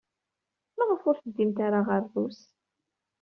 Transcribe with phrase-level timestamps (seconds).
[0.77, 2.41] Maɣef ur teddimt ara ɣer Rrus?